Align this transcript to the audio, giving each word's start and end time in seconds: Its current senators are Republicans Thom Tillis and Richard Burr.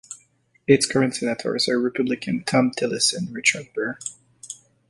Its 0.65 0.87
current 0.87 1.15
senators 1.15 1.69
are 1.69 1.79
Republicans 1.79 2.41
Thom 2.47 2.71
Tillis 2.71 3.15
and 3.15 3.31
Richard 3.31 3.67
Burr. 3.75 3.99